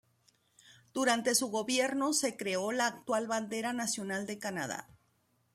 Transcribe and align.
Durante 0.95 1.35
su 1.35 1.51
gobierno 1.51 2.13
se 2.13 2.35
creó 2.35 2.71
la 2.71 2.87
actual 2.87 3.27
bandera 3.27 3.71
nacional 3.71 4.25
de 4.25 4.39
Canadá. 4.39 4.87